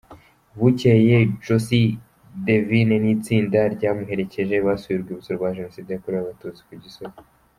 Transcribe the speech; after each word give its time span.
Bucyeye, 0.59 1.17
Josh 1.43 1.69
Devine 2.45 2.95
n’itsinda 2.99 3.59
ryamuherekeje 3.75 4.55
basuye 4.65 4.95
urwibutso 4.97 5.29
rwa 5.37 5.49
Jenoside 5.57 5.89
yakorewe 5.91 6.21
Abatutsi 6.23 6.61
ku 6.69 6.73
Gisozi. 6.83 7.19